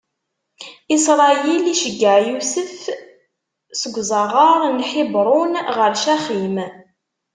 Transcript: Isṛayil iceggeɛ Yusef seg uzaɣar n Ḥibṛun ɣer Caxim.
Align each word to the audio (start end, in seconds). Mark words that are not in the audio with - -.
Isṛayil 0.95 1.65
iceggeɛ 1.73 2.15
Yusef 2.29 2.73
seg 3.79 3.93
uzaɣar 4.01 4.61
n 4.75 4.79
Ḥibṛun 4.91 5.53
ɣer 5.75 5.91
Caxim. 6.03 6.57